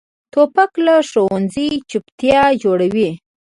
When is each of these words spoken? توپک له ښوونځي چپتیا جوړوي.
توپک 0.33 0.71
له 0.85 0.95
ښوونځي 1.09 1.67
چپتیا 1.89 2.43
جوړوي. 2.63 3.09